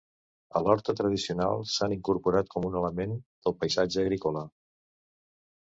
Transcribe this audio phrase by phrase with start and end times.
[0.59, 4.47] A l’horta tradicional s'han incorporat com un element del paisatge agrícola.